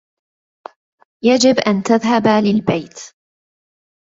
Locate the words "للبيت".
2.27-2.99